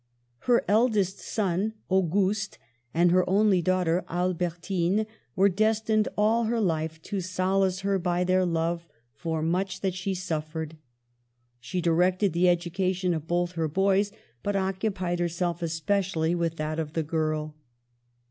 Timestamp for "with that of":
16.33-16.93